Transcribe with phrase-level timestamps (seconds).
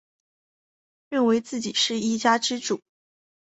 [1.09, 2.81] 认为自己是一家之主